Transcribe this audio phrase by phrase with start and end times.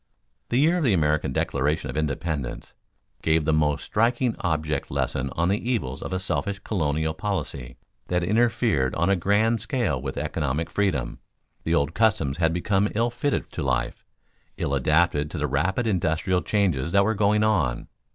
[0.49, 2.73] The year of the American Declaration of Independence
[3.21, 7.77] gave the most striking object lesson on the evils of a selfish colonial policy
[8.07, 11.19] that interfered on a grand scale with economic freedom.
[11.65, 14.03] The old customs had become ill fitted to life,
[14.57, 17.87] ill adapted to the rapid industrial changes that were going on.